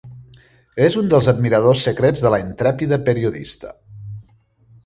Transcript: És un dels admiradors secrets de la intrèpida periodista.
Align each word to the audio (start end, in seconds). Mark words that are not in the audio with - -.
És 0.85 0.95
un 1.01 1.11
dels 1.15 1.27
admiradors 1.33 1.85
secrets 1.89 2.25
de 2.25 2.31
la 2.35 2.39
intrèpida 2.47 2.99
periodista. 3.11 3.75